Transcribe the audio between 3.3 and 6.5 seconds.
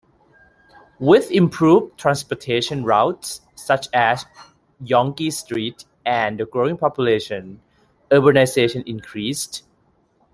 such as Yonge Street and the